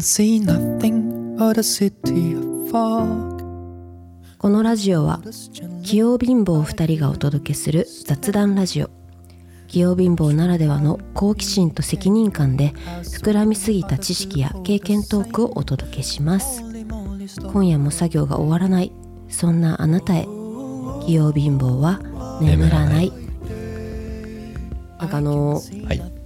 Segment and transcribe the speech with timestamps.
[0.00, 3.38] can see nothing but a city of fog.
[4.38, 5.20] このラジオは
[5.82, 8.90] 器用貧乏二人がお届けする雑談ラジオ。
[9.68, 16.62] 器用貧乏ならではの好奇心と責任感で膨らみすぎた知識や経験トークをお届けします。
[17.52, 18.92] 今夜も作業が終わらない
[19.28, 20.24] そんなあなたへ。
[21.04, 22.00] 器用貧乏は
[22.40, 23.12] 眠らない。
[24.98, 26.19] なんかあのはい。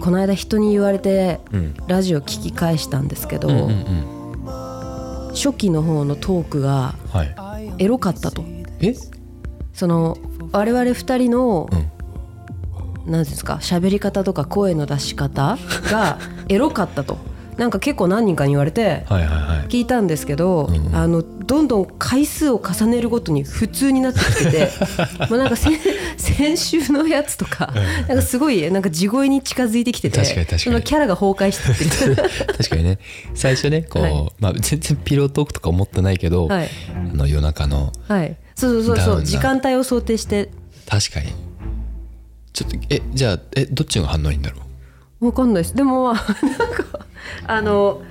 [0.00, 1.74] この間人に言われてうん。
[1.86, 5.32] ラジオ聞き返したんですけど、うんうんうん。
[5.34, 7.74] 初期の方のトークがはい。
[7.78, 8.42] エロかったと
[8.80, 8.94] え？
[9.74, 10.16] その
[10.52, 11.68] 我々二人の
[13.06, 13.12] うん。
[13.12, 15.58] ですか喋り方とか声の出し方
[15.90, 16.18] が
[16.48, 17.18] エロかったと
[17.58, 19.66] なんか結構何人かに言われてはいはいはい。
[19.68, 24.70] 聞いたんですけど、うんうんあのどんどん回数を重ねるごとに普通になってきてて
[25.28, 25.76] もうなんか先
[26.16, 27.72] 先週のやつとか
[28.08, 30.60] なんかすごいなんか地声に近づいてきてて確かに確かに。
[30.60, 32.06] そのキャラが崩壊してって。
[32.06, 32.16] る
[32.58, 32.98] 確かにね。
[33.34, 34.32] 最初ね、こう、はい。
[34.38, 36.68] まあ全然ピロートークとか思ってないけど、はい。
[37.12, 38.36] あの夜中のはい。
[38.54, 40.50] そうそうそう時間帯を想定して。
[40.88, 41.32] 確かに。
[42.52, 44.58] ちょっとえじゃあえどっちが反応いいんだろ
[45.20, 45.26] う？
[45.26, 45.74] わかんないです。
[45.74, 47.06] でもまあなんか
[47.46, 48.02] あの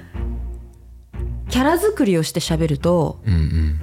[1.49, 3.79] キャラ作りをして喋るとうんうん。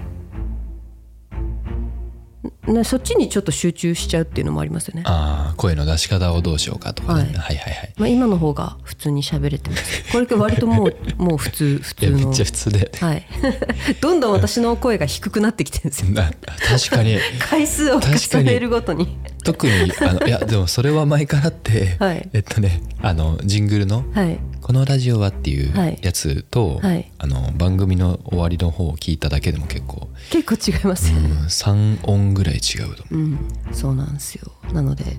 [2.72, 5.02] ねそっちにちょっと集中しちゃうっていうのもありますよね。
[5.06, 7.20] ああ声の出し方をどうしようかとかね。
[7.20, 7.32] はい。
[7.32, 7.74] はい、はいはい。
[7.74, 10.04] はいまあ、今の方が普通に喋れてます。
[10.12, 12.18] これ割ともうもう普通普通の。
[12.18, 12.98] いやめっちゃ普通だよね。
[13.00, 13.26] はい。
[14.00, 16.10] どんどん私の声が低くなってきてるんですよ。
[16.10, 16.30] な
[16.68, 17.18] 確かに。
[17.38, 19.16] 回数を重ねるごとに。
[19.44, 22.28] 特にあのいやでもそれは前からあって、はい。
[22.32, 25.98] えっとねあのジングルのはい「このラジオは」っていうはい。
[26.02, 27.10] やつと、はい。
[27.16, 31.30] あの番組の終わりの方を聞いただけでも結構、結構違いますよね。
[31.30, 33.14] うん、3音ぐらい違うと思う。
[33.14, 33.38] うん、
[33.72, 34.52] そうなんですよ。
[34.74, 35.16] なので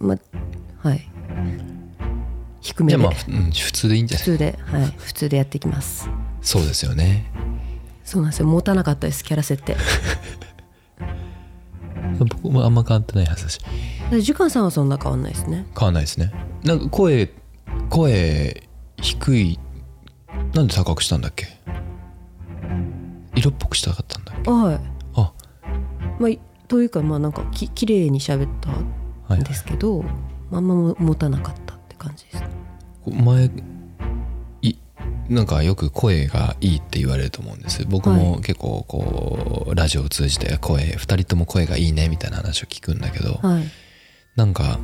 [0.00, 0.16] ま
[0.82, 1.08] はい。
[2.60, 2.98] 低めで。
[2.98, 4.24] じゃあまあ、うん、普通でいいんじゃない？
[4.24, 6.10] 普通で、はい、普通でやっていきます。
[6.42, 7.30] そうですよね。
[8.02, 8.48] そうなんですよ。
[8.48, 9.76] 持たなかったですキャラ設定。
[12.18, 13.60] 僕もあんま変わってないはずだし。
[14.10, 15.66] でジュカンさんはそんな変わんないですね。
[15.78, 16.32] 変わんないですね。
[16.64, 17.30] なんか声
[17.88, 18.68] 声
[19.00, 19.58] 低い
[20.54, 21.46] なんで高くしたんだっけ？
[23.34, 24.50] 色っぽくしたかったんだっけ？
[24.50, 24.80] はい。
[25.14, 25.32] あ。
[26.18, 28.70] まあいというかまあなんかき綺麗に喋った
[29.32, 30.08] はいんですけど、ま
[30.52, 32.42] ああんまも持たなかったって感じです
[33.06, 33.50] 前
[34.62, 34.74] い
[35.28, 37.84] なんかよく声がいいって言われると思うんです。
[37.86, 43.64] 僕も結構こうラジオを通じて声2人とも声がいいねみたいな話を聞くんだけどはい。
[44.36, 44.78] なんか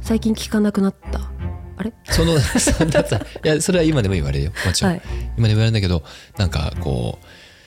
[0.00, 1.30] 最近聞かなくなった
[1.76, 1.92] あれ？
[2.04, 4.52] そのそんなさいやそれは今でも言われるよ。
[4.66, 5.02] もちろん、はい。
[5.36, 6.02] 今でも言われるんだけど
[6.38, 7.18] なんかこ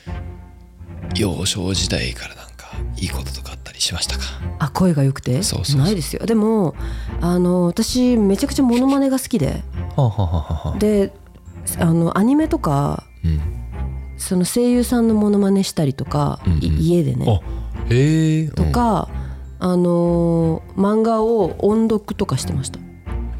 [0.06, 4.24] う幼少時代からなんかいいこととかあったりしましたか？
[4.58, 5.42] あ声が良くて？
[5.42, 6.26] そうそうないですよ。
[6.26, 6.74] でも
[7.20, 9.62] あの私めちゃくちゃモノマネが好きで。
[10.78, 11.12] で
[11.78, 13.40] あのアニメとかうん。
[14.16, 16.62] その声優さんのモノマネしたりとか、うんうん。
[16.62, 17.26] い家でね。
[17.26, 17.40] あ
[17.88, 18.48] へえ。
[18.48, 19.08] とか、
[19.58, 22.89] あのー漫画を音読とかしてました、うん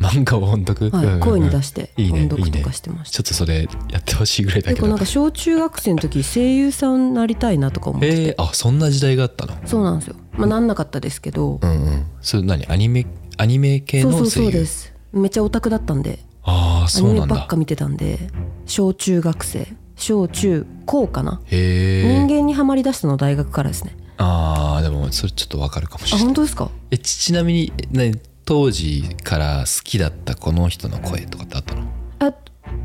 [0.00, 3.16] 漫画を音読、はい声に出して音読とかしてました。
[3.16, 4.76] ちょっとそれやってほしいぐらいだけど。
[4.76, 8.16] 結構なんか小中学生の時声優さんになりたいなとか思ってて。
[8.16, 9.56] へえあそんな時代があったの？
[9.66, 10.16] そうなんですよ。
[10.32, 12.06] まあなんなかったですけど、うんうん。
[12.20, 12.66] それ何？
[12.68, 13.06] アニメ
[13.36, 14.94] アニメ系そうそうの声優そうです。
[15.12, 16.18] めっちゃオタクだったんで。
[16.42, 17.34] ああアニメそうなんだ。
[17.34, 18.18] ばっか見てたんで。
[18.66, 19.68] 小中学生。
[19.96, 23.94] 小中高かな、へえ人間にはまりだしたの大学からですね。
[24.16, 26.24] ああでもそれちょっとわかるかもしあれない。
[26.28, 26.70] 本当ですか？
[26.90, 28.18] えちちなみに何
[28.50, 31.82] 当時から好きだったこの人の声とかってあったの？
[32.18, 32.34] あ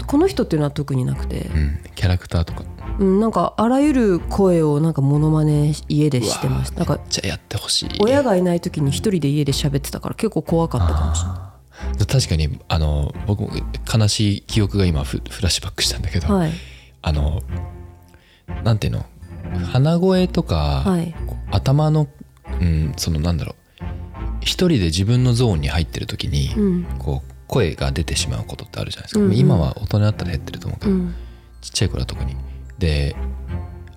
[0.05, 1.39] この人っていうのは特になくて。
[1.39, 1.79] う、ん。
[1.95, 2.65] キャラクターとか？
[2.99, 6.75] うん、なんかあらゆる声をなんかモノマネ家でしてました。
[6.75, 7.89] なんかじゃあやってほしい。
[7.99, 11.55] 親がいない時に一人で家で喋ってたから結構怖かったかもしれな
[12.03, 12.05] い。
[12.05, 13.49] 確かにあの僕も
[13.91, 16.51] 悲しい記憶が今フフラッシュバックしたんだけど、はい。
[17.01, 17.41] あの
[18.63, 19.05] なんていうの？
[19.71, 21.15] 鼻声とか、はい。
[21.49, 22.07] 頭の
[22.61, 23.55] うんそのなんだろう
[24.45, 26.83] 一人で自分のゾーンに入ってる時に、うん。
[26.99, 29.37] こう声が出てしまうことってあるじゃないですか、うんうん。
[29.37, 31.15] 今は大人になったら減ってると思うけど、うん。
[31.61, 32.37] ちっちゃい頃は特に。
[32.79, 33.15] で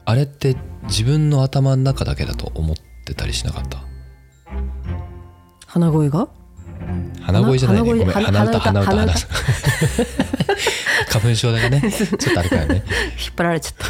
[0.05, 3.79] あれって自分の頭の中だけだと思ってたりしなかった？
[5.67, 6.29] 鼻声が？
[7.21, 7.89] 鼻声じゃないね。
[7.91, 8.07] ごめん。
[8.07, 9.15] 鼻鼻歌鼻歌鼻歌
[11.11, 12.75] 花粉症だからね ちょっとあるからね。
[12.77, 13.87] 引っ張られちゃった。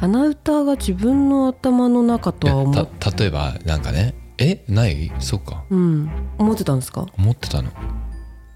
[0.00, 2.88] 鼻歌が自分の頭の中とは思う。
[3.00, 5.12] た例えばなんかねえない？
[5.18, 5.64] そうか。
[5.70, 6.10] うん。
[6.38, 7.06] 思ってたんですか？
[7.16, 7.70] 思ってたの。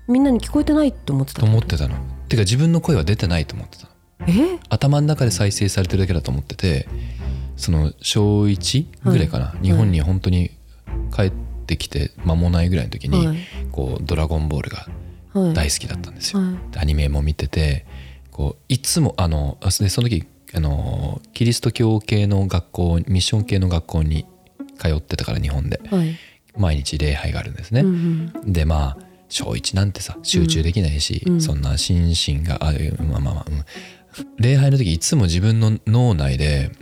[0.09, 1.95] みんなに聞こえてないって思ってたと思ってたの。
[2.29, 3.91] てか自分の声は出てないと思ってたの。
[4.27, 4.59] え？
[4.69, 6.89] 頭の中で再生されてるだけだと思ってて
[7.57, 10.51] その小1ぐらいかな、日本に本当に
[11.15, 11.33] 帰っ
[11.67, 13.37] てきて間もないぐらいの時に、はい。
[13.73, 14.87] こう「ドラゴンボール」が
[15.33, 15.55] はい。
[15.55, 16.41] 大好きだったんですよ。
[16.41, 16.73] はい。
[16.73, 17.87] でアニメも見てて
[18.31, 24.27] こういつもあのその時あのキリスト教系の学校ミッション系の学校に
[24.81, 25.81] 通ってたから日本で。
[25.91, 26.17] はい。
[26.57, 27.83] 毎日礼拝があるんですね。
[27.83, 33.65] うんでまあ小1なんてさ集中できないし、うんそんな心身があまあまあまあ、うん。
[34.39, 36.73] 礼拝の時いつも自分の脳内で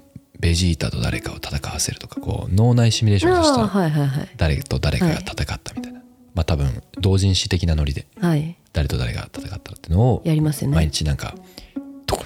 [0.40, 4.28] ベジータと誰かを戦わせるとかこう脳内シミュレーシうん、ョンとしてああはいはいはい。
[4.36, 6.00] 誰と誰かが戦ったみたいな、
[6.34, 8.56] まあ多分同人誌的なノリではい。
[8.72, 10.76] 誰と誰が戦ったっていうのをやりますよね。
[10.76, 11.34] 毎日なんか
[12.06, 12.18] 「ト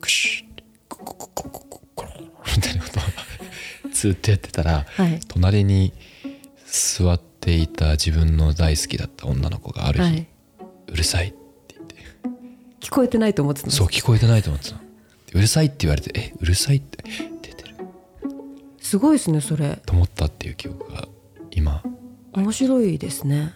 [0.00, 2.10] クシッコココココココロ
[2.56, 3.02] みたいなことを
[3.96, 5.20] ずっとやってたら、はい。
[5.26, 5.92] 隣に
[6.66, 10.26] 座っていた自分の大好きだった女の子がある日、はい
[10.88, 11.96] うるさいって言って。
[12.80, 14.82] 聞こえてないと思ってたそう聞こえてないと思ってたの
[15.32, 17.02] うるさいって言われてえうるさいって。
[17.42, 17.74] 出てる。
[18.78, 19.80] すごいですねそれ。
[19.86, 21.08] と思ったっていう記憶が
[21.50, 21.82] 今。
[22.32, 23.54] 面白いですね。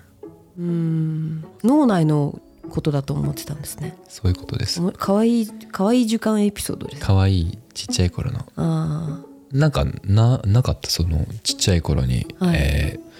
[0.58, 1.44] うん。
[1.62, 2.40] 脳内の
[2.70, 3.96] ことだと思ってたんですね。
[4.08, 4.80] そういうことです。
[4.80, 7.02] おもかわいいかわいい時間エピソードです。
[7.02, 8.46] 可愛いちっちゃい頃の。
[8.56, 9.20] あ
[9.52, 10.88] なんかななかった？
[10.90, 12.56] そのちっちゃい頃に、はい。
[12.58, 13.10] えー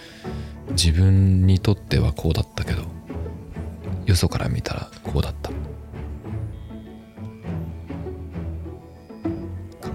[0.73, 2.83] 自分にとってはこうだったけど
[4.05, 5.49] よそから見たらこうだった。
[5.49, 5.55] 考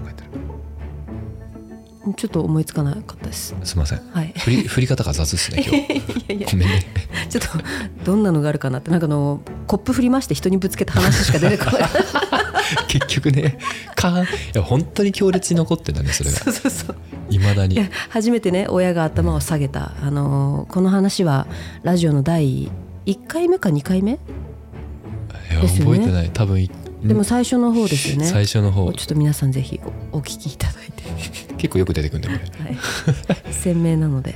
[0.07, 0.29] えてる？
[2.11, 3.55] あちょっと思いつかなかったです。
[3.63, 4.01] すいません。
[4.11, 4.33] はい。
[4.37, 5.75] 振り 振り方が雑ですね今
[6.37, 6.45] 日。
[6.45, 6.85] ごめんね
[7.27, 7.49] ちょっと
[8.05, 8.91] どんなのがあるかなって。
[8.91, 11.81] なんかあのコップ振りまして人にぶつけた話しか出てこない
[12.87, 13.57] 結局ね
[13.95, 16.37] かいや本当に強烈に残ってんだねそれが。
[16.37, 16.95] そうそうそう。
[17.29, 17.79] いまだに。
[18.09, 19.93] 初めてね親が頭を下げた。
[20.01, 21.47] あのーこの話は
[21.83, 22.69] ラジオの第
[23.05, 24.13] 1回目か2回目？
[24.13, 24.15] い
[25.53, 25.67] やね。
[25.67, 26.29] 覚えてない。
[26.33, 26.69] 多分い
[27.03, 28.25] でも最初の方ですよね。
[28.25, 28.91] 最初の方。
[28.93, 29.79] ちょっと皆さんぜひ
[30.11, 31.03] おお聞きいただいて、
[31.57, 32.71] 結構よく出てくるんだよこれ。
[32.71, 34.35] はい、鮮明なので。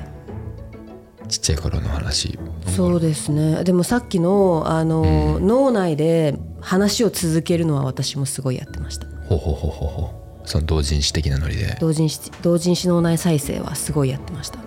[1.27, 2.37] ちっちゃい頃の話。
[2.67, 3.63] そうですね。
[3.63, 9.07] でもさっきのあの、脳内で話を続けるのは私もすごいやってました。
[9.27, 10.47] ほうほうほうほうほう。
[10.47, 11.77] その同人誌的なノリで。
[11.79, 14.59] 同人誌同人誌脳内再生はすごいやってました。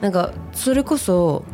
[0.00, 1.44] なんかそれこそ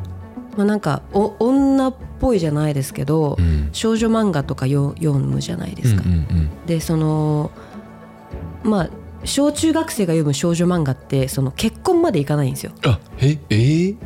[0.56, 3.70] まあなんかお女っぽいじゃないですけど、うん。
[3.73, 6.67] 少女漫画とかよ読むじゃないですか、うんうんうん。
[6.67, 7.50] でその
[8.62, 8.90] まあ
[9.25, 12.73] 小中学生が読む少女漫画ってその結婚までいかないんですよ。
[12.85, 13.97] あええー、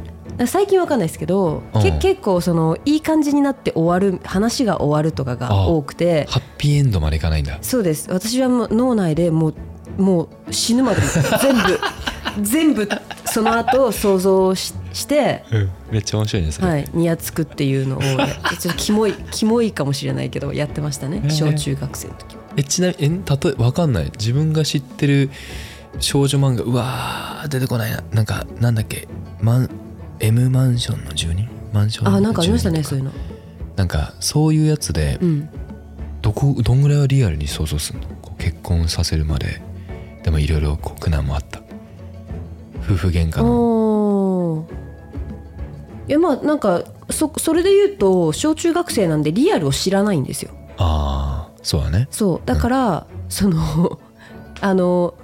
[0.47, 1.83] 最近わかんないですけど、うん。
[1.83, 6.27] け結構そのいい感じになって終わる話が終わるとかが多くて。
[6.29, 7.59] ハッピーエンドまでいかないんだ。
[7.63, 8.09] そうです。
[8.11, 9.55] 私はもう脳内でもう
[10.03, 11.01] もう死ぬまで
[11.43, 11.81] 全部
[12.43, 12.89] 全部
[13.25, 15.71] その後想像しして、うん。
[15.91, 18.29] めっちゃ面白いねそれ、はい、にやつくっていうのをや
[18.61, 21.19] ちょっとキモいキモいかもしれないけどやってましたね。
[21.19, 21.31] へー。
[21.31, 22.43] 小中学生の時は。
[22.57, 24.13] えちなみにえ例えわかんない。
[24.19, 25.31] 自分が知ってる
[26.01, 28.03] 少女漫画うわー出てこないな。
[28.13, 29.09] なんかなんだっけ？
[29.41, 29.71] マン
[30.21, 31.49] M マンションの住人？
[31.73, 33.13] マンションのあなんかありましたねそういうの。
[33.77, 35.49] なんかそういうやつで、うん。
[36.23, 38.07] どこどんぐらいはリアルに想像するの？
[38.39, 39.61] 結婚させるまで。
[40.23, 41.61] でもいろいろ苦難もあった。
[42.85, 44.67] 夫婦喧嘩の。
[46.09, 50.51] いやまあなんかそそれで言うと小中学生なんでリアルを知らないんですよ。
[50.79, 52.09] ああそうだね。
[52.11, 52.43] そう。
[52.47, 53.99] だから、その
[54.61, 55.15] あの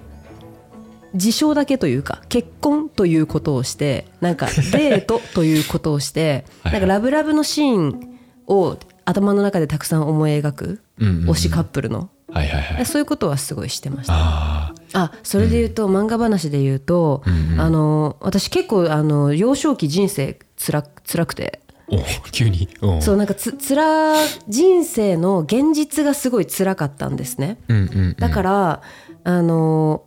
[1.15, 11.31] 自称だけというか結婚ということをしてなんか デートということをしてはいなんかラブラブのシーンを頭の中でたくさん思い描くうんうんうん。
[11.31, 12.87] 推しカップルの、はいはいはい。
[12.87, 14.13] そういうことはすごいしてました。
[14.15, 17.61] ああそれで言うと、漫画話で言うと、うんうん。
[17.61, 21.61] あの私結構あの幼少期人生つら辛くて。
[21.91, 22.69] あお急に。
[22.81, 23.01] お。
[23.01, 24.15] そうなんかつつら
[24.49, 27.59] 人生の現実がすごい辛かったんですね。
[27.69, 28.17] うんうんうん。
[28.19, 28.83] だから、
[29.25, 30.05] あの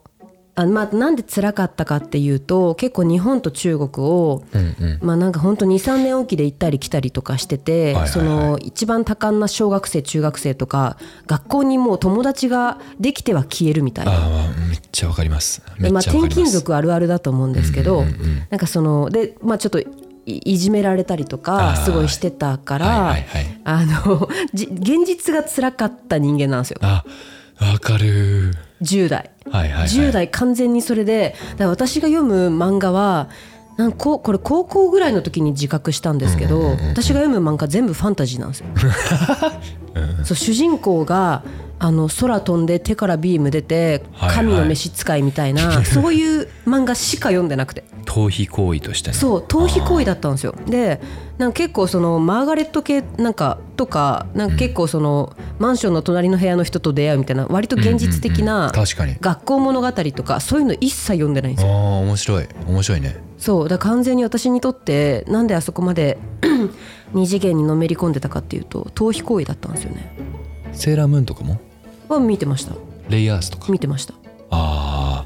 [0.60, 4.64] あまあ、なんで辛かったかっていうと結構日本と中国をうんう
[4.96, 5.00] ん。
[5.04, 8.10] まあなんか本当23年おきで行ったり来たりとかしてて、はいはいはい。
[8.10, 10.98] その一番多感な小学生中学生とか
[11.28, 14.14] 学校にもう友達ができては消えるみたいな。
[14.14, 14.20] ああ
[14.68, 15.62] めっちゃわかります。
[15.68, 16.10] まあ、っちゃわかります。
[16.10, 18.22] 転勤族あるあるだと思うんですけど、うんうんうん。
[18.22, 19.86] うんなんかそので、まあ、ちょっとい
[20.26, 23.62] いじめられたりとかすごいしてたから、はいはいはい。
[23.64, 26.80] あのじ現実が辛かった人間なんですよ。
[26.82, 27.06] あ
[27.60, 29.32] わかる10代。
[29.50, 33.30] はいはいはい10代完全にそれで私が読む漫画は
[33.78, 38.66] なんこうこれ高校ぐらいの時に自覚したんですけど、私が読む漫画全部ファンタジーなんですよ。
[40.26, 41.44] そう主人公が
[41.80, 44.04] あの空飛んで手からビーム出て
[44.34, 47.84] 神の召使いみたいな、 そういう漫画しか読んでなくて。
[48.06, 50.56] 逃避行為としてのそう逃避行為だったんですよ。
[50.66, 51.02] で
[51.38, 59.16] なんか結構そのマーガレット系なんかとかなんか結構その、マンションの隣の部屋の人と出会うみたいな割と現実的なうん確かに。
[59.20, 62.48] 学校物語とかそういうの一切読んでないんですああよ面白い。
[62.68, 63.18] 面白いね。
[63.38, 66.18] そうだ完全に私にとってなんであそこまで
[67.14, 70.16] 二次元にのめり込んでたかっていうと逃避行為だったんですよね。
[70.72, 71.60] セーラームーンとかも？
[72.10, 72.74] は見てました。
[73.10, 73.72] レイアースとか。
[73.72, 74.14] 見てました。
[74.50, 75.26] あ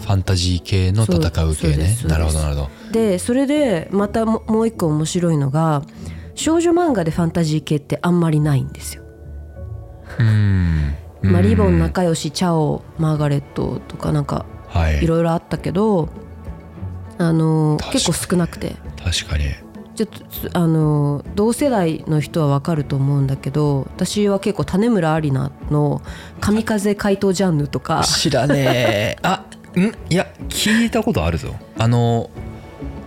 [0.00, 1.96] ファンタジー系の戦う系ね。
[2.06, 2.70] なるほどなるほど。
[2.92, 5.82] でそれでまたももう一個面白いのが
[6.34, 9.02] 少女漫画でファンタジー系ってあんまりないんですよ。
[10.18, 10.94] うん。
[11.22, 15.02] まあ、リボンな仲良しチャオマーガレットとかなんかはい。
[15.02, 16.08] いろいろあったけど、
[17.18, 18.00] あの確かに。
[18.00, 18.76] 結構少なくて。
[19.12, 26.02] ち確かにょっとつあの同世代の人はわかると思うんだけど私は結構種村アリナの
[26.40, 28.02] 「神風怪盗ジャンヌ」とか。
[28.04, 29.16] 知らねえ。
[29.22, 29.44] あ
[29.76, 29.92] ん？
[30.10, 31.54] いや聞いたことあるぞ。
[31.78, 32.30] あの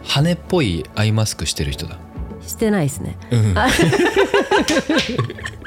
[0.04, 1.98] 羽っぽいアイマスクしてる人だ。
[2.46, 3.18] してないですね。
[3.32, 3.58] うん。
[3.58, 3.68] あ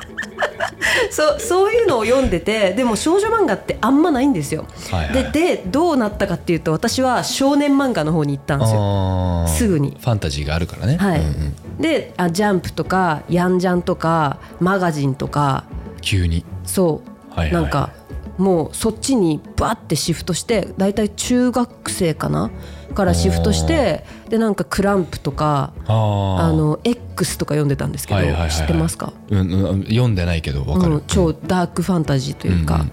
[1.11, 4.67] そうそういうのを読んでてでも少女漫画ってあんまないんですよ。
[4.91, 5.33] はいはい。
[5.33, 9.45] ででどうなったかっていうと私は少年漫画の方に行ったんですよ。
[9.49, 9.97] すぐに。
[10.01, 10.97] ファンタジーがあるからね。
[10.99, 11.21] はい。
[11.21, 15.65] うんうんであジャンプとかヤンジャンとかマガジンとか。
[16.01, 16.45] 急に。
[16.65, 17.03] そ
[17.35, 17.63] う、はいはいはい。
[17.63, 17.91] なんか
[18.39, 22.51] もうそっちにバッてシフトしてだいたい中学生かな
[22.95, 28.51] からシフトしてでなんかクランプとかあの X とか読んでたんですけど、はいはいはいはい。
[28.53, 29.13] 知ってますか？
[29.31, 32.93] うんうん読んでないけどわかる、うん、超ダークファンタジーというか、んん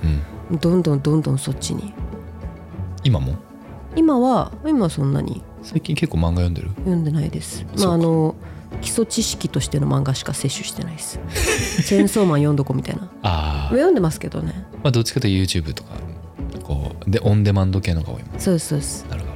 [0.52, 0.58] うん。
[0.58, 1.94] どんどんどんどんそっちに。
[3.04, 3.36] 今も？
[3.96, 5.42] 今は今はそんなに。
[5.64, 6.70] 最近結構漫画読んでる？
[6.70, 7.66] 読んでないです。
[7.78, 8.36] まああの
[8.82, 11.20] 基礎知識としての漫画しか摂取してないです。
[11.86, 13.10] チェーンソーマン読んどこみたいな。
[13.22, 14.66] ああ読んでますけどね。
[14.84, 15.90] まあどっちかというと YouTube とか
[16.64, 19.06] こうでオンデマンド系のが多いもんそうですそうです。
[19.10, 19.31] なるほど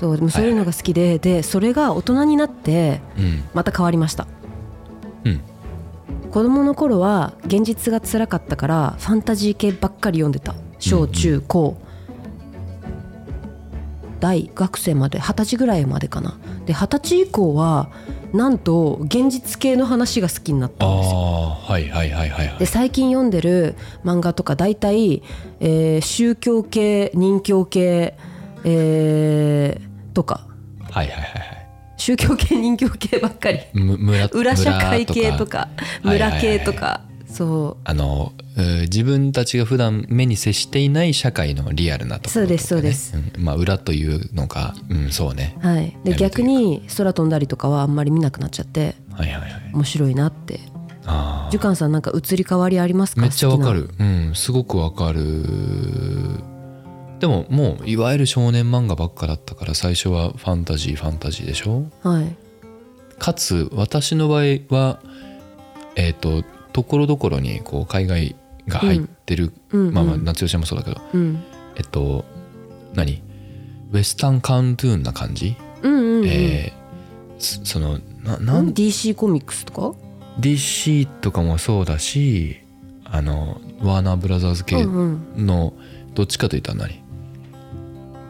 [0.00, 3.44] そうでもそういうのが好きで、でそれが大人になってうん。
[3.52, 4.26] また変わりました。
[5.24, 5.40] うん。
[6.30, 10.54] 子供の頃は現実が辛かったからファンタジー系ばっかり読んでた。
[10.78, 11.76] 小中高、
[14.20, 16.38] 大学生まで二十歳ぐらいまでかな。
[16.64, 17.90] で二十歳以降は
[18.32, 21.18] なんと現実系の話が好きになったんですよ。
[21.62, 22.58] はいはいはいはいはい。
[22.58, 25.22] で最近読んでる漫画とか大体、
[25.60, 28.16] えー宗教系人教系、
[28.64, 30.46] えーとか。
[30.90, 31.66] はいはいはいはい。
[31.96, 33.60] 宗教系人教系ばっかり。
[34.32, 35.68] 裏社会系とか
[36.02, 37.02] 村系とか。
[37.26, 43.16] そあの自分たちが普段目に接していない社会のリアルなところね、そうですそうです。
[43.16, 43.32] ん。
[43.38, 44.74] まあ裏というのか。
[44.88, 45.56] うんそうね。
[45.62, 45.96] うはい。
[46.02, 49.50] で逆に空飛んだりとかはあんまり見なくなっちゃってはいはいはい。
[49.72, 50.58] 面白いなって。
[51.06, 53.22] あジュカンさんなんか移り変わりありますか？
[53.22, 55.20] あめっちゃわか好るうんすごくわかる
[57.20, 61.84] でももういわゆる少年漫画ばっかだったから最初はファンタジーファンタジーでしょ？
[62.02, 62.36] はい。
[63.18, 65.00] かつ私の場合は
[65.96, 68.34] えっ、とところどころにこう海外
[68.66, 69.88] が入ってる、うん。
[69.88, 71.42] うんまあまあ夏代ちゃんもそうだけどうん。
[71.76, 72.24] えっと
[72.94, 73.22] 何？
[73.92, 76.80] ウェスタンカウントゥーンな感じ、うんうんうん、えー
[77.40, 79.98] そそのななん？DC コミックスとか
[80.38, 82.60] ？DC とかもそうだし
[83.04, 85.72] あのワーナーブラザーズ系の
[86.14, 86.99] どっちかといったら何？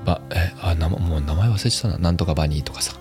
[0.05, 2.03] ばえあ名前もう名前忘れちゃったな。
[2.05, 2.95] なんとかバニーとかさ、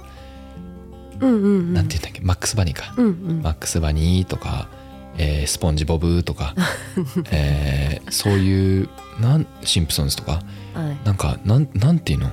[1.19, 1.73] うんうんうん。
[1.73, 2.21] なんて言うんだっけ？
[2.21, 3.41] マックスバニーか、うんうん。
[3.41, 4.67] マックスバニーとか、
[5.17, 6.55] えースポンジボブとか、
[7.31, 8.89] えーそういう
[9.19, 10.41] なんシンプソンズとか。
[10.73, 11.05] はい。
[11.05, 12.29] なんかなんなんていうの？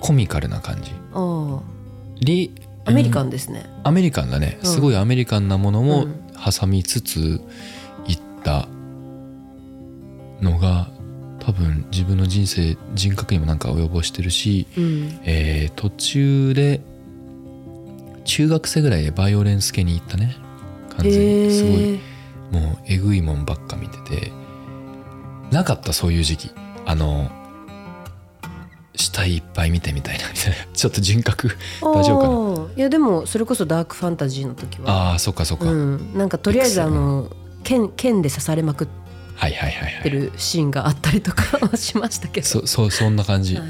[0.00, 0.90] コミカルな感じ。
[1.14, 1.60] あ
[2.20, 2.52] リ
[2.86, 3.64] あアメリカうんンですね。
[3.84, 4.58] アメリカンだね。
[4.62, 4.70] うん。
[4.70, 6.20] すごいアメリカンなものもうん。
[6.34, 7.40] 挟みつつ
[8.06, 8.68] いった
[10.42, 10.88] のが
[11.44, 15.20] 多分自分の人生人格にもなんか及ぼしてるし、うん。
[15.24, 16.80] えー途中で
[18.24, 20.36] 中学生ぐらいでバイオレンス系に行ったね。
[20.96, 21.52] 完全に。
[21.52, 21.72] すごい。
[21.72, 21.98] へえ
[22.50, 24.32] もうえぐいもんばっか見てて。
[25.50, 26.50] なかったそういう時期。
[26.86, 27.30] あの
[28.96, 30.56] 死体いっぱい見てみたいなみたいな。
[30.72, 32.68] ちょっと人格大丈夫かな。
[32.76, 35.10] いやでもそれこそダークファンタジーの時は。
[35.10, 37.30] ああそっかそっか、うん、なんかとりあえずあの
[37.64, 38.88] 剣剣で刺されまくっ
[39.34, 40.02] はいはいはいはい。
[40.02, 42.46] てるシーンがあったりとかはしましたけど。
[42.46, 43.68] そ そうそんな感じ、はい。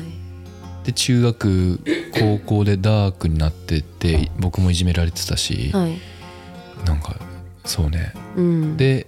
[0.85, 1.81] で中学
[2.13, 5.99] 高校でダークになってって僕もいじめられてたし、はい。
[6.85, 7.17] なんか
[7.65, 8.13] そうね。
[8.37, 9.07] うん、で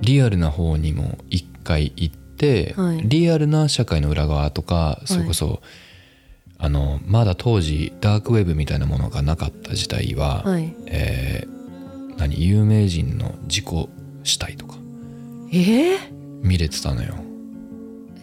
[0.00, 3.00] リアルな方にも一回行って、はい。
[3.04, 5.62] リアルな社会の裏側とかそれこそ、
[6.58, 10.74] あのまだ当時ダークウェブみたいなものがなかった時代は、はい。
[10.86, 11.56] えー
[12.18, 13.88] 何有名人の自己
[14.24, 14.76] 死体とか
[15.52, 15.98] えー、
[16.42, 17.14] 見れてたのよ。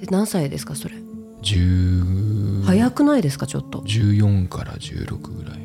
[0.02, 0.96] え何歳ですかそれ
[1.42, 5.64] ？10早くないですかちょっと？14から16ぐらい。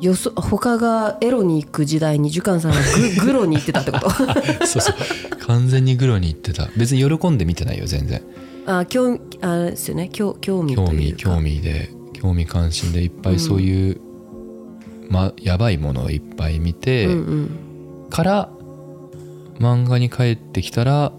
[0.00, 2.78] よそ他がエロに行く時代にジュカンさんが
[3.20, 4.10] グ グロに行ってたってこと？
[4.66, 5.36] そうそう。
[5.46, 6.68] 完全にグロに行ってた。
[6.76, 8.22] 別に喜んで見てないよ全然。
[8.66, 10.08] あ興味あれですよね。
[10.12, 11.22] 興興味と興味いうか。
[11.22, 14.00] 興味で興味関心でいっぱいそういう、
[15.08, 17.50] まやばいものをいっぱい見て、うんうん。
[18.10, 18.48] から
[19.58, 21.12] 漫画に帰ってきたら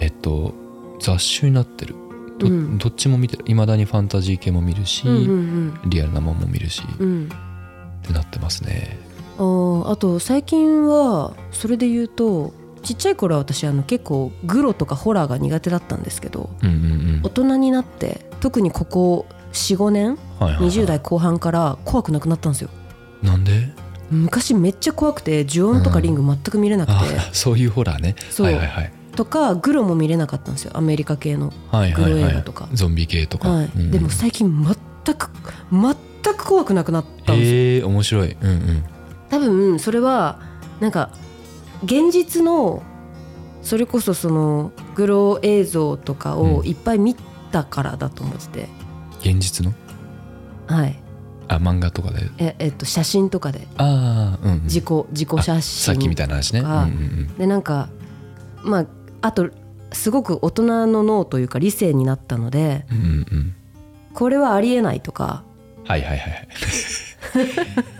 [0.00, 0.54] えっと
[1.00, 1.94] 雑種になってる。
[2.38, 2.78] ど,、うん。
[2.78, 3.44] どっちも見てる。
[3.46, 7.06] いまだにファンタジー系も見るし、うんうんリアルなもんも見るし、うん。
[7.08, 8.98] うんってなってますね。
[9.38, 12.52] あーあと最近はそれで言うと
[12.82, 20.66] ちっちゃい頃は私あの結構グロとかホラーが苦手だったんですけどうんうん大人になって特にここ45年うんはいはいはい。
[20.70, 22.70] 20代後半から怖くなくなったんですよ。
[23.22, 23.68] なんで？
[24.12, 28.14] 昔めっちゃ怖くて呪音とかリング全く見れなくて、あそういうホラーね。
[28.30, 28.46] そう。
[28.46, 28.92] はいはいはい。
[29.16, 30.72] とかグロも見れなかったんですよ。
[30.74, 32.68] アメリカ系の、はいはいグロ映はい画とか。
[32.72, 33.70] ゾンビ系とか、はい。
[33.74, 33.90] うんうん。
[33.90, 34.48] でも最近
[35.04, 35.30] 全く
[35.70, 37.56] 全く怖くなくなったんですよ。
[37.56, 38.36] へえ面白い。
[38.40, 38.84] うんうん。
[39.28, 40.40] 多分それは
[40.80, 41.10] なんか
[41.84, 42.82] 現実の
[43.62, 47.14] それこそそのグロ映像とかをいっぱい見
[47.50, 48.68] たからだと思ってて、
[49.20, 49.72] 現実の？
[50.66, 51.02] はい
[51.48, 52.30] あ漫画とかで？
[52.38, 53.66] ええっと写真とかで。
[53.76, 56.60] ああうん、うん、自己自己写真さっきみたいな話ね。
[56.60, 57.38] うんうんうん。
[57.38, 57.88] でなんか
[58.62, 58.86] まあ
[59.20, 59.50] あと
[59.92, 63.54] すごく大人の脳というか理性になったのでうんうんうん。
[64.14, 65.42] これはありえないとか。
[65.84, 66.48] はいはいはいはい。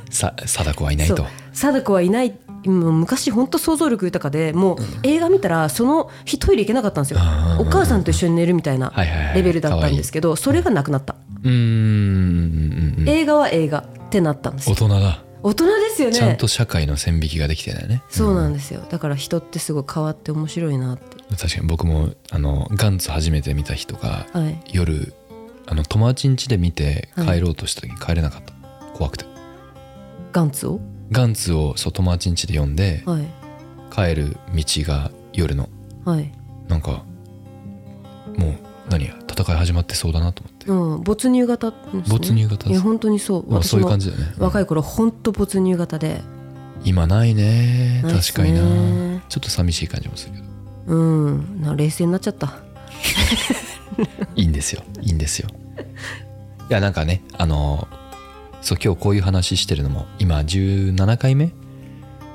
[0.11, 1.27] さ貞子はいないと。
[1.53, 2.35] 貞子はいない。
[2.65, 7.19] もう昔本当想像力豊かでもう映画見たらその日トイレ行けなかったんですよ。
[7.21, 7.61] あー。
[7.61, 9.35] お母さんと一緒に寝るみたいなはいはいはい。
[9.37, 11.15] レベルだったんですけどそれがなくなった。
[11.15, 11.53] うーんうん。
[11.53, 14.75] うんうん映画は映画ってなったんですよ。
[14.75, 16.15] 大人だ大人ですよね。
[16.15, 18.03] ちゃんと社会の線引きができてないね。
[18.09, 18.85] そうなんですよ。
[18.89, 21.17] だから人ってすごい変わって面白いなって。
[21.37, 24.61] 確かに僕もあのガンツ初めて見た人がはい。
[24.73, 25.15] 夜
[25.67, 27.27] あの友達ん家で見てはい。
[27.39, 28.53] 帰ろうとした時に帰れなかった、
[28.97, 29.25] 怖くて。
[30.33, 30.81] ガンツを？
[31.11, 33.27] ガンツをそう友達ん家で呼んではい。
[33.91, 35.69] 帰る道が夜の。
[36.05, 36.31] はい。
[36.69, 37.03] なんか
[38.37, 38.55] もう
[38.89, 40.73] 何や戦い始まってそうだなと思って、う。
[40.99, 42.03] ん没入型ですね。
[42.09, 43.51] 没入型いや本当にそう。
[43.51, 46.21] まあそういう感じじだよね、若い頃本当没入型で。
[46.85, 48.03] 今ないね。
[48.03, 48.63] 確かにな。
[48.63, 50.45] ねちょっと寂しい感じもするけど。
[50.95, 51.63] うん。
[51.63, 52.55] な冷静になっちゃった。
[54.37, 54.83] いいんですよ。
[55.01, 55.49] いいんですよ。
[56.69, 57.87] いやなんかねあの
[58.63, 61.53] そう今日こういう話してるのも今17回目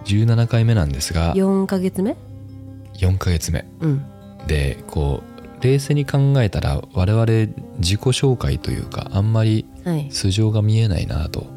[0.05, 1.33] ？17回目なんですが。
[1.33, 2.15] 4ヶ月目
[2.95, 3.65] ？4ヶ月目。
[3.79, 4.05] うん。
[4.47, 7.25] でこう冷静に考えたら我々
[7.79, 10.07] 自己紹介というかあんまりはい。
[10.11, 11.47] 素性が見えないなと。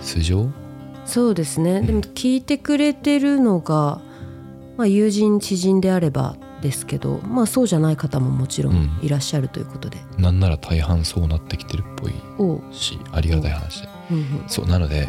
[0.00, 0.50] 素性？
[1.04, 1.80] そうですね。
[1.82, 4.00] でも聞いてくれてるのが、
[4.76, 8.76] まあ、友人知人であればですけどまあそうじゃない方ももちろうん。
[8.76, 12.12] んいらっしゃるということで、なんなら大半そうなってきてるっぽい
[12.72, 13.88] しありがたい話で。
[14.10, 14.24] うんうん。
[14.48, 15.08] そうなので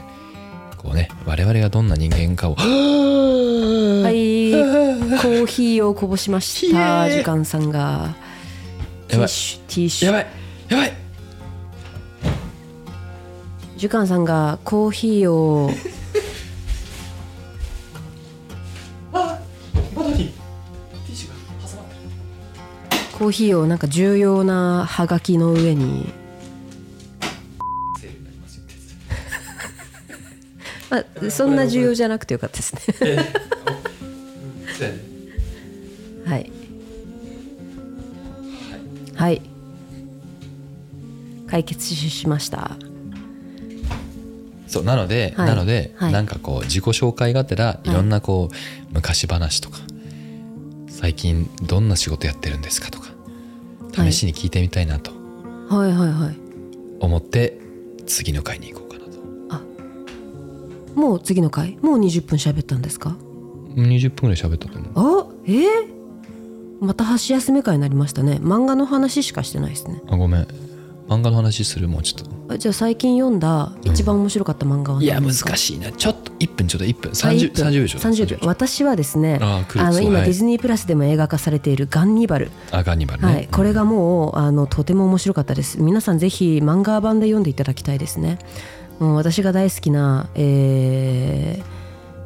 [0.80, 2.56] こうね我々がどんな人間かを。
[2.56, 2.64] は
[4.12, 4.50] い。
[5.20, 7.10] コーヒーをこぼしました。
[7.10, 8.16] 時間さんが。
[9.10, 10.08] ティッシュティッシュ。
[10.08, 10.28] やばい。
[10.70, 10.94] やばい。
[13.76, 15.70] 時間さんがコーヒーを。
[23.20, 26.14] コーヒーをなんか重要なハガキの上に
[31.30, 33.18] そんな重要じゃなくてよかったですね。
[36.26, 36.52] はい。
[39.16, 39.42] はい。
[41.48, 42.72] 解決しました。
[44.68, 45.48] そうなので、はい。
[45.48, 46.14] なので、はい。
[46.14, 47.90] なんかこう自己紹介がてらい。
[47.90, 48.56] ろんなこう、
[48.94, 49.80] 昔話とか
[50.88, 53.10] 最近どんな仕事やってるんですかとか
[53.96, 54.12] はい。
[54.14, 55.12] 試しに聞いてみたいなと
[55.70, 56.38] はいはいはい。
[57.00, 57.58] 思って
[58.06, 58.89] 次の回に行こう
[60.96, 63.16] もう次の回もう20分喋ったんですか
[63.76, 65.24] ？20分ぐらい喋ったと思う。
[65.24, 65.66] あえー、
[66.82, 68.40] また箸休め会になりましたね。
[68.42, 70.02] 漫画の話しかしてないですね。
[70.08, 70.48] あごめん。
[71.08, 72.54] 漫画の話するもうちょっと。
[72.54, 75.92] あじゃあ最近読んだ一番面白かった漫画は何いや難しいな。
[75.92, 76.86] ちょっと1分ちょっと。
[76.86, 77.12] 1分。
[77.12, 78.48] はい30 1分30秒ちょうだい30秒。
[78.48, 85.82] 私はですねあの今ディズニープラスでも映画化されている「ガンニバル」あガンニバルね、はい、これがもうあのとても面白かったです。
[85.82, 88.38] 皆さんぜひ漫画版で読んでいただきたいですね
[89.00, 91.64] もう私が大好きな、えー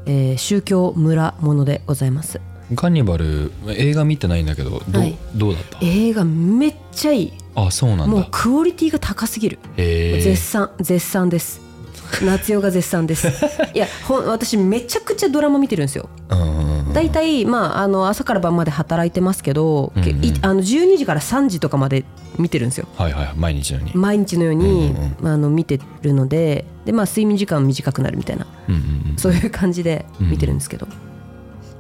[0.06, 2.42] えー宗教村ものでございます。
[2.74, 5.16] ガンニバル映画見てないんだけどどう,、はい。
[5.36, 5.78] どうだった？
[5.82, 7.34] 映画めっちゃいい。
[7.56, 9.60] あそうなんもうだクオリティが高すぎる。
[9.78, 11.62] 絶賛絶賛です。
[12.24, 13.28] 夏代が絶賛です。
[13.74, 16.10] いやほん私めちゃくちゃドラマ見てるんですよ。
[16.30, 20.26] うん大体、まあ、あの朝から晩まで働いてますけど、けうんうん。
[20.26, 22.06] いあの12時から3時とかまで
[22.38, 22.88] 見てるんですよ。
[22.96, 23.34] はいはい。
[23.36, 23.96] 毎日のように。
[23.96, 28.48] 毎日のように、うんうんまあ、あの見てるのでで、まあ、睡眠時間短くなるみたいな。
[28.70, 30.88] うんうんうんそういう感じで見てるんですけど、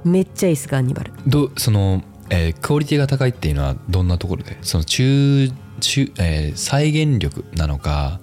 [0.03, 1.11] めっちゃいいですガンニバル。
[1.27, 4.57] どその、えークオリティが高いっていうのはどんなところで？
[4.61, 8.19] その中中、えー再現力なのか。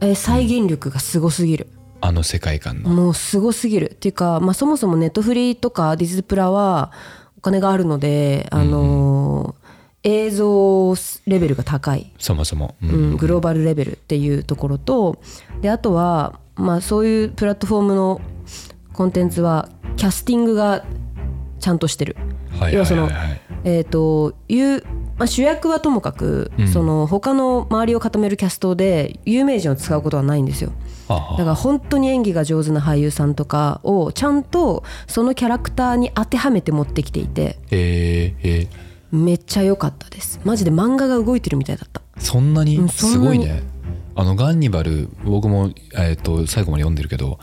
[0.00, 1.68] えー再現力がすごすぎる、
[2.02, 3.92] あの世界観の、もうすごすぎる。
[3.92, 6.92] っていうか、まあ、そもそもネットフリーとかディズプラは
[7.38, 9.62] お金があるので、あのー
[10.04, 10.94] 映像
[11.26, 12.90] レベルが高い、そもそも、うん。
[12.90, 15.20] うん、グローバルレベルっていうところと
[15.60, 18.20] であとは、まあ、そういうプラットフォームの
[18.92, 20.84] コンテンツはキャスティングが
[21.60, 22.16] ちゃんとしてる。
[22.70, 23.08] 要はその
[23.64, 24.82] えーという
[25.22, 26.68] まあ、主役はともかく、うん。
[26.68, 30.72] その他の周りを固めるキャストで有名人を使うことはないんですよ。
[31.08, 38.68] だから本当に演技が上手な俳優さんとかをちゃんとそのキャラクターに当てはめて持ってきていてえーえ
[39.12, 40.40] めっちゃ良かったです。
[40.42, 42.00] マジで漫画が動いてるみたいだった。
[42.00, 42.88] ーそんなうんに。
[42.88, 43.62] すごいね。
[44.14, 47.38] あのガンニバル僕も、えー、と最後まで読んでるけど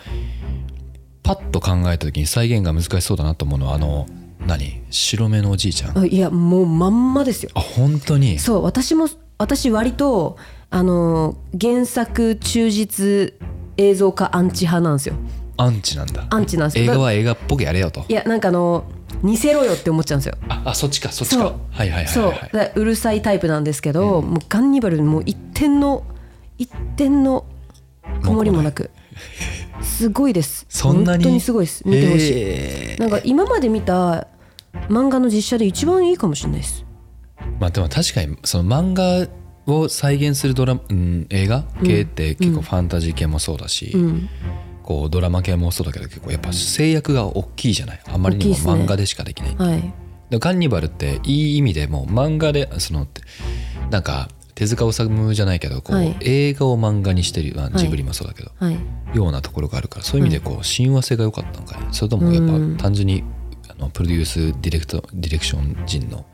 [1.24, 4.06] パッと考えた時に再現が難しそうだなと思うのはあの
[4.46, 4.82] 何？
[4.90, 5.98] 白目のおじいちゃん？
[5.98, 7.52] ああいやもうまんまですよ。
[7.54, 8.40] 本当に？
[8.40, 10.38] そう私も私割と
[10.70, 13.34] あの原作忠実
[13.78, 15.16] 映像化アンチ派なんですよ。
[15.58, 16.26] アンチなんだ。
[16.30, 16.86] アンチなんですよ。
[16.86, 18.06] 映画は映画っぽくやれよと。
[18.08, 18.86] いやなんかあの
[19.22, 20.36] 似せろよって思っちゃうんですよ。
[20.48, 21.44] ああそっちかそっちか。
[21.44, 21.56] そう。
[21.72, 22.42] はいはいはいそうはいはい。
[22.42, 26.04] だからうるさいタイプなんですけど、もうガンニバルもう一点の
[26.58, 27.46] 一点の
[28.24, 28.90] 曇りもなく
[29.82, 30.66] すごいです。
[30.70, 31.24] そんなに？
[31.24, 31.88] 本当にすごいです。
[31.88, 34.28] 見てほしい、えなんか今まで見た
[34.88, 36.86] 漫画の実写で一番いいかもしれないです。
[37.60, 39.28] まあでも確かにその漫画
[39.74, 44.30] を再現するドラマ、うん、映画系って結構ファンタジー系もそうだし、うん。
[44.84, 48.02] こうドラマ系もそうだけど結構やっぱ制約が大きいじゃない？
[48.08, 49.94] あまりにも漫画でしかできない、はい。
[50.30, 53.08] でガンニバルっていい意味でもう漫画でその
[53.92, 54.30] なんか
[54.60, 56.18] 手塚治虫じゃないけどこう、はい。
[56.20, 58.78] 映画を漫画にしてるまあジブリもそうだけど、はい。
[59.14, 61.88] ようなところがあるからそういう意味でこう親和性が良かったのかね。
[61.94, 62.76] それともやっうん。
[62.76, 63.24] ぱ単純に
[63.70, 66.26] あのプロデュースディレクトディレクション陣の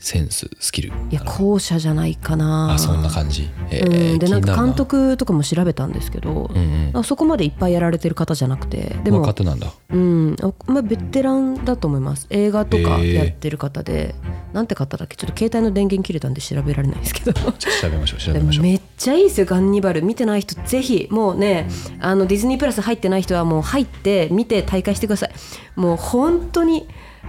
[0.00, 0.92] センススキル。
[1.10, 2.72] いや後者じゃないかな。
[2.74, 6.90] あそんな感じ、えうーん、でなんか監督とかも調べたんですけど、うんうん。
[6.94, 9.72] あそこまでいっぱいやられてる方じゃなくてでもなんだ。
[9.90, 12.26] うん、あまあ、ベテランだと思います。
[12.30, 14.14] 映画とかやってる方で、
[14.52, 15.16] なんて方だっけ？
[15.16, 17.32] ちょっと携帯の電源切れたんで調べられないですけど。
[17.58, 18.64] 調べましょう調でべましょう。
[18.64, 20.02] もめっちゃいいですよガンニバル。
[20.02, 21.08] 見てない人ぜひ。
[21.10, 21.68] もうね
[22.00, 25.30] あのディズニープラス入ってない人はもう入って見て大会してください。
[25.76, 26.86] もう本当に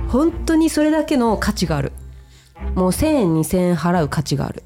[0.08, 1.92] 本当にそれだけの価値がある
[2.76, 4.64] もう1000円2000円払う価値がある。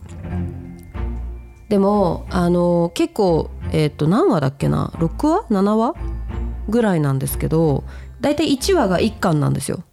[1.69, 5.95] でもあの結構えっ、と何話だっけな？6話？7話
[6.69, 7.83] ぐらいなんですけど
[8.21, 9.83] 大体1話が1巻なんですよ。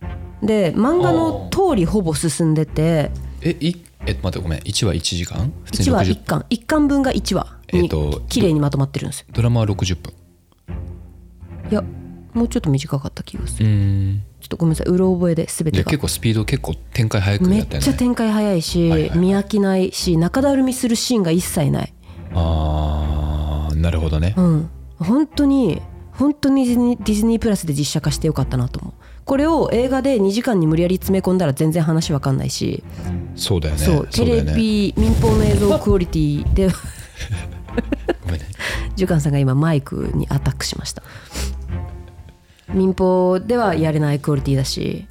[0.42, 3.10] で漫画の通りほぼ進んでて
[3.42, 4.60] えいえ待ってごめん。
[4.60, 5.52] 1話1時間？
[5.64, 6.46] 普通に1話60 1巻。
[6.50, 9.26] 1巻分が1話にえっと綺麗にまとまってるんですよ。
[9.32, 10.12] ドラマは60分。
[11.70, 11.82] いや
[12.34, 14.90] もうちょっと短かった気がすうるとごめんなさい。
[14.90, 15.84] うろ覚えで全てが。
[15.84, 17.84] で結構スピード結構展開早くめっやったよね。
[17.86, 19.18] ちゃ展開早いし、はいはい。
[19.18, 21.94] 見飽きないし中だるみするシーンが一切ない。
[22.34, 24.34] あーなるほどね。
[24.36, 24.70] うん。
[24.98, 25.80] 本当に
[26.12, 28.92] 本当にディズニープラスで実写化してよかったなと思う。
[29.24, 32.82] これを映画で2時間に無理やり詰め込んだら全然話わかんないし、
[33.36, 33.80] そうだよね。
[33.80, 34.08] そう。
[34.08, 34.54] テレだよね。
[34.54, 36.68] ビ、民放の映像クオリティで
[38.26, 38.46] ごめんね。
[38.96, 41.02] ジュカンさんが今マイクにアタックしました
[42.74, 45.06] 民放ではやれないクオリティだし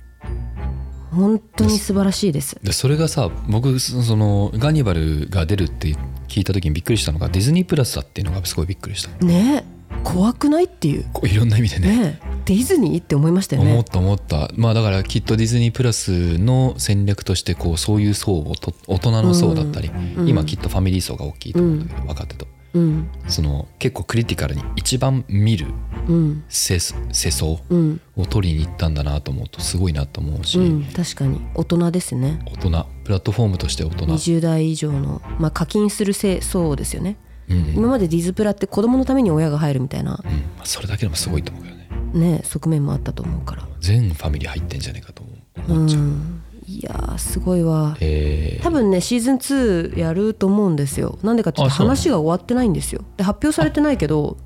[1.12, 2.58] 本当に素晴らしいです。
[2.62, 5.95] でそれがさ僕そそのガンニバルが出るって
[6.28, 9.26] 聞いた時にびっくりしたのがディズニープラスだっていうのがすごいびっくりした。
[9.26, 9.63] ね
[10.04, 11.06] 怖くないっていう。
[11.12, 11.98] こういろんな意味でね。
[11.98, 13.72] ねディズニーって思いましたよね。
[13.72, 14.52] 思った思った。
[14.56, 23.10] まあだからきっとディズニープラスの戦略としてこうそういう層をと大人の層だったり、うん今きっとファミリー層が大きいと思うんだけど、若手とうん。
[23.27, 25.67] その結構クリティカルに一番見る
[26.08, 26.43] うん。
[26.49, 26.95] 世世
[27.32, 28.01] 相うん。
[28.15, 30.84] を取りに行ったんだなと思うとすごいなと思うし、うん。
[30.86, 31.41] 確かに。
[31.55, 32.41] 大人ですね。
[32.45, 32.86] 大人。
[33.03, 37.17] プラットフォームとして大人、20代以上の、まあ、課金するせ層ですよね。
[37.49, 37.73] うんうん。
[37.75, 40.21] 今までディズプラって子供のために親が入るみたいな。
[40.23, 40.32] うん。
[40.58, 41.89] まあそれだけでもすごいと思うけどね。
[42.13, 43.67] ね側面もあったと思うから。
[43.79, 45.23] 全ファミリー入ってんじゃねえかと
[45.67, 46.43] 思っちゃう、ん
[46.81, 47.97] いやーすごいわ。
[47.99, 48.63] えー。
[48.63, 51.19] 多分ねシーズン2やると思うんですよ。
[51.23, 53.01] なんでかって話が終わってないんですよ。
[53.17, 54.37] で発表されてないけど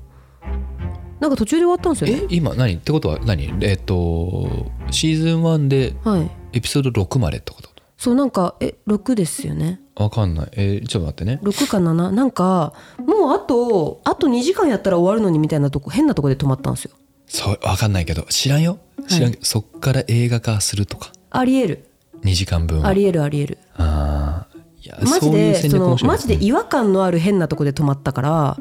[1.20, 2.26] なんか途中で終わったんですよね。
[2.28, 2.74] え今何？
[2.74, 3.54] ってことは何？
[3.60, 6.30] えっ、とシーズン1ではい。
[6.54, 7.70] エピソード6までってこと？
[7.96, 9.80] そうなんかえ6ですよね。
[9.94, 10.48] わかんない。
[10.54, 11.38] えーちょっと待ってね。
[11.44, 16.90] 6か7なんかもうあとあと2時間やったら終わるのにみたいなとこ変なとこで止まったんですよ。
[17.28, 18.22] そうわかんないけど。
[18.24, 18.78] 知らんよ。
[19.06, 21.12] 知らんけど、そっから映画化するとか。
[21.30, 21.84] ありえる
[22.24, 22.88] 2時間分は。
[22.88, 23.58] ありえるありえる。
[23.74, 28.58] あーいやマジでそのマジで違和感のある変なとこで止まったから、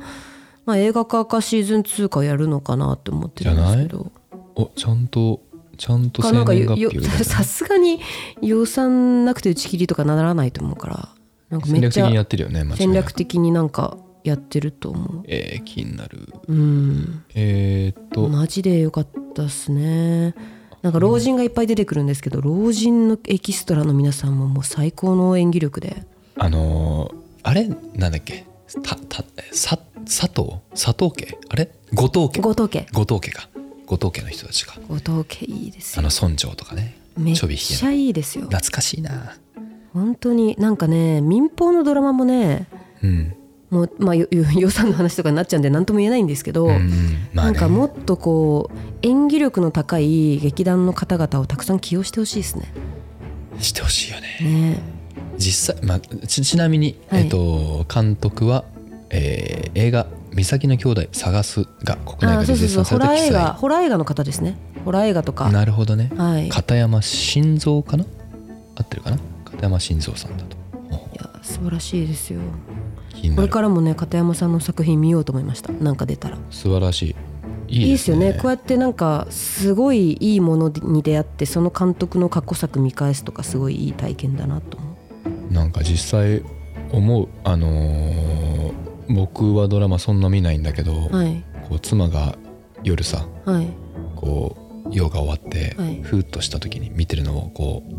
[0.66, 4.12] まあ、映画化かシーズン2かやるのかなって思ってるんですけど。
[4.56, 5.42] おちゃんと
[5.78, 8.00] ちゃんとかなんか生年よ月日をよさすがに
[8.42, 11.10] 予算なくて打ち切りとかならないと思うから
[11.50, 15.24] なんかめっちゃ戦略的にやってるよね戦略的になんかやってると思う。
[15.28, 16.30] えー、気になる。
[16.48, 17.26] うん。
[17.36, 18.30] えー、っと。
[18.30, 20.34] マジでよかったっすね
[20.84, 26.04] なんか老人がいっぱい出てくるんですけど老人のエキストラの皆さんももう最高の演技力で。
[26.38, 27.16] あのー
[27.46, 27.68] あれ？
[27.96, 28.46] なんだっけ？
[28.84, 30.58] たたさ佐藤？
[30.72, 31.38] 佐藤家？
[31.50, 31.72] あれ？
[31.94, 32.42] 後藤家？
[32.42, 32.86] 後藤家。
[32.92, 33.50] 後藤家か。
[33.86, 36.00] 後藤家の人たちか後藤家いいですよ。
[36.00, 36.98] あの村長とかね。
[37.18, 38.46] めっちゃいいですよ。
[38.46, 39.38] 懐かしいな。
[39.94, 42.68] 本当になんかね民放のドラマもね
[43.04, 43.36] うん
[43.74, 46.82] もう、まあ、予算の話とかになっちゃうんで何とも言えないんですけど、うんうん。
[47.34, 47.52] まあね。
[47.52, 52.72] なんかもっとこう演技力の高い劇団の方々をたくさん起用してほしいですね。
[53.60, 54.28] してほしいよね。
[54.42, 54.80] ね。
[55.38, 57.24] 実際、まあ、ちちなみに、はい。
[57.24, 58.64] えっと監督は、
[59.10, 60.06] えー映画
[60.36, 63.54] 「岬の兄弟探す」が国内で絶賛された記ラー映画載。
[63.54, 64.56] ホラー映画の方ですね。
[64.86, 65.50] ホラー映画とか。
[65.50, 66.48] なるほどね、はい。
[66.48, 68.06] い片山晋三かな？
[68.76, 69.18] 合ってるかな？
[69.46, 70.56] 片山晋三さんだと。
[70.58, 70.63] や
[71.44, 72.40] 素晴らしいですよ。
[73.36, 75.72] これからもね片山さんの作品見ようと思いました。
[75.74, 76.38] なんか出たら。
[76.50, 77.16] 素晴らしい。
[77.68, 78.40] いいいいですすねでよね。
[78.40, 84.98] こうやってなんかすごいいいものに出会ってその監督の過去作見返すとかすごいいい体験だなと思
[85.50, 85.54] う。
[85.54, 86.44] なんか実際
[86.92, 88.74] 思うあのー
[89.10, 91.44] 僕はドラマそんな見ないんだけど、はい。
[91.68, 92.38] こう妻が
[92.84, 93.68] 夜さはい。
[94.16, 96.02] こう用が終わって、はい。
[96.02, 97.94] ふーっとした時に見てるのをこう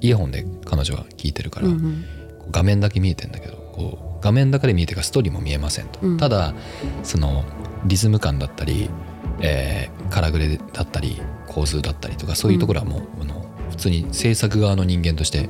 [0.00, 2.04] イヤホンで彼女は聞いてるから、うんうん
[2.50, 6.16] 画面だけ見えてんだけどこう画面だけで見えてるからストーリーも見えませんと、うん。
[6.16, 6.54] ただ
[7.02, 7.44] その
[7.84, 8.90] リズム感だったり、
[9.40, 15.48] えー、カラグレだったり構図だったりとかそういうところはもう、あの普通に制作側の人間として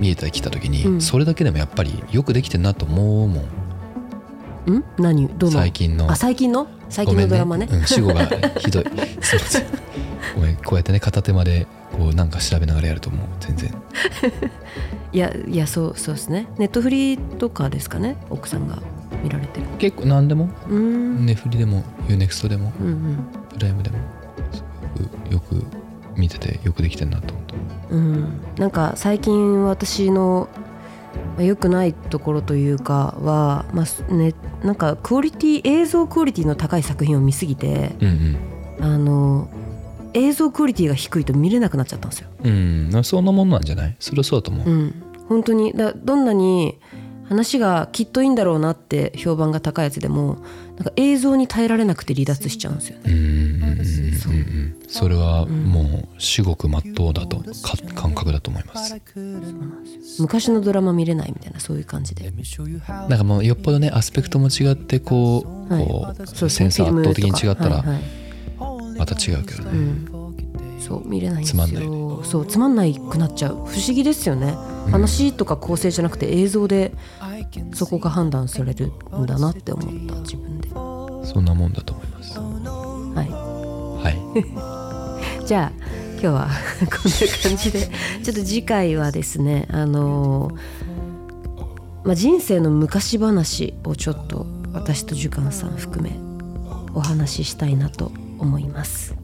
[0.00, 1.00] 見えてきた時に、うん。
[1.00, 3.44] それだけでもやっぱりよくできてんなと思うもん。
[4.78, 4.84] ん？
[4.98, 5.28] 何？
[5.28, 5.52] どの？
[5.52, 6.66] 最近のあ最近の？
[6.88, 7.68] 最近のドラマね。
[7.70, 8.26] うん、主語が
[8.58, 8.84] ひどい。
[9.20, 9.64] すいません。
[10.34, 10.56] ごめん。
[10.56, 11.66] こうやってね片手間で
[11.98, 13.74] こうなんか調べながらやるともう全然。
[15.12, 16.46] いやいやそうそうですね。
[16.58, 18.16] ネットフリとかですかね？
[18.30, 18.78] 奥さんが
[19.24, 19.66] 見られてる。
[19.78, 20.48] 結構何でも？
[20.68, 21.26] うーん。
[21.26, 23.16] ネフリでも UNEXT でもうんうん。
[23.52, 23.96] プライムでも
[24.52, 24.62] す
[25.02, 25.64] ごくよく
[26.16, 27.54] 見ててよくできてんなと思った
[27.90, 30.48] うん、なんか最近私の
[31.36, 38.36] まあ良くないところというかは、まあすね、なんかクオリティ映像クオリティの高い作品を見すぎてうん。
[38.80, 39.48] あの
[40.14, 42.28] 映像クオリティが低いと見れなくなっちゃったんですよ。
[42.44, 42.94] うん。
[42.94, 43.96] うんそんなもんなんじゃない？
[43.98, 44.94] それはそうだと思う、うん、
[45.28, 45.72] 本当に。
[45.72, 46.78] だどんなに
[47.28, 50.38] 話がきっといいんだろうなって評判が高いやつでも
[50.76, 53.02] なんか映像に耐えられなくて離脱しちゃうんですよね。
[53.06, 53.72] うんうんうんう。
[53.72, 54.78] んうん。
[54.88, 57.44] それはもう至極まっとうだとか
[57.94, 58.96] 感覚だと思います。
[60.18, 62.32] 昔のドラマ見れないみたいなそういう感じで。
[63.08, 65.84] なんかもうよっぽどねアスペクトも違ってこう,、はい。
[65.86, 68.27] こうセンサー圧倒的に違ったらはいはい
[68.98, 71.84] また違うけどね、うん、そう見れないんですつまんない。
[71.84, 73.54] よそうつまんないくなっちゃう。
[73.54, 74.54] 不思議ですよね、
[74.90, 76.92] 話とか構成じゃなくて映像で
[77.74, 80.68] そこが判断されるんだなって思った自分で。
[80.70, 82.38] はそんなもんだと思います。
[83.24, 83.30] い。
[84.04, 84.10] は
[85.40, 85.44] い。
[85.46, 85.72] じゃあ
[86.12, 86.48] 今日は
[86.80, 86.90] こんな
[87.42, 87.90] 感じで。
[88.22, 90.52] ちょっと次回はですねあの
[92.04, 96.16] まあ、人生の昔話をちょっと私とジュカンさん含め
[96.94, 99.14] お話ししたいなと思います。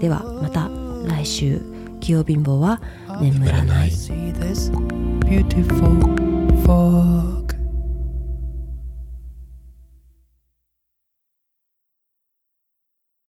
[0.00, 0.68] ではまた
[1.06, 1.74] 来週。
[2.04, 2.82] 器用貧乏は
[3.20, 3.90] 眠らない。